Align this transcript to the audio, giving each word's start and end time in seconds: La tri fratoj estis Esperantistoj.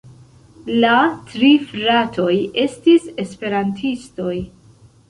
La 0.83 0.93
tri 1.33 1.51
fratoj 1.73 2.35
estis 2.65 3.09
Esperantistoj. 3.27 4.37